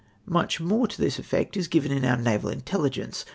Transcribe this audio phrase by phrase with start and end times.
[0.25, 3.23] Much more to this effect is given in our Naval Intelligence.